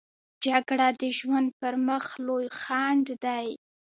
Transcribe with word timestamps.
جګړه 0.45 0.87
د 1.01 1.03
ژوند 1.17 1.47
پر 1.59 1.73
مخ 1.87 2.05
لوی 2.25 2.47
خنډ 2.59 3.05
دی 3.23 3.47